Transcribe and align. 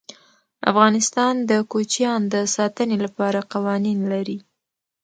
افغانستان 0.71 1.33
د 1.49 1.51
کوچیان 1.71 2.21
د 2.33 2.35
ساتنې 2.55 2.97
لپاره 3.05 3.39
قوانین 3.53 3.99
لري. 4.13 4.37